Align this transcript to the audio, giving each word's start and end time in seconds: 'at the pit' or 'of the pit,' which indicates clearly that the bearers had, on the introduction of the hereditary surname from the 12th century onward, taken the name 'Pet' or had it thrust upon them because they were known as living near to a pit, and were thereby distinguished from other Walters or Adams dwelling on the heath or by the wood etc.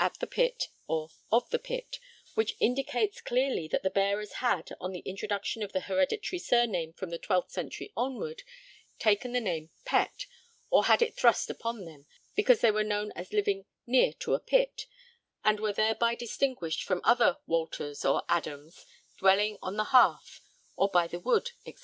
'at 0.00 0.18
the 0.18 0.26
pit' 0.26 0.66
or 0.88 1.10
'of 1.30 1.48
the 1.50 1.60
pit,' 1.60 2.00
which 2.34 2.56
indicates 2.58 3.20
clearly 3.20 3.68
that 3.68 3.84
the 3.84 3.88
bearers 3.90 4.32
had, 4.42 4.70
on 4.80 4.90
the 4.90 4.98
introduction 5.06 5.62
of 5.62 5.70
the 5.72 5.82
hereditary 5.82 6.40
surname 6.40 6.92
from 6.92 7.10
the 7.10 7.20
12th 7.20 7.50
century 7.52 7.92
onward, 7.96 8.42
taken 8.98 9.30
the 9.30 9.38
name 9.40 9.70
'Pet' 9.84 10.26
or 10.70 10.86
had 10.86 11.02
it 11.02 11.14
thrust 11.14 11.50
upon 11.50 11.84
them 11.84 12.04
because 12.34 12.62
they 12.62 12.72
were 12.72 12.82
known 12.82 13.12
as 13.12 13.32
living 13.32 13.64
near 13.86 14.12
to 14.12 14.34
a 14.34 14.40
pit, 14.40 14.86
and 15.44 15.60
were 15.60 15.72
thereby 15.72 16.16
distinguished 16.16 16.82
from 16.82 17.00
other 17.04 17.38
Walters 17.46 18.04
or 18.04 18.24
Adams 18.28 18.86
dwelling 19.18 19.56
on 19.62 19.76
the 19.76 19.84
heath 19.92 20.40
or 20.74 20.88
by 20.88 21.06
the 21.06 21.20
wood 21.20 21.52
etc. 21.64 21.74